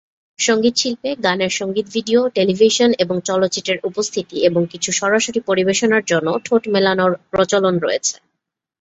সঙ্গীত 0.39 0.75
শিল্পে, 0.77 1.09
গানের 1.23 1.51
সঙ্গীত 1.51 1.87
ভিডিও, 1.93 2.21
টেলিভিশন 2.29 2.89
এবং 2.99 3.15
চলচ্চিত্রের 3.25 3.79
উপস্থিতি 3.83 4.37
এবং 4.45 4.61
কিছু 4.65 4.89
সরাসরি 4.91 5.39
পরিবেশনার 5.39 6.03
জন্য 6.05 6.27
ঠোঁট-মেলানোর 6.45 7.11
প্রচলন 7.31 7.75
রয়েছে। 7.79 8.15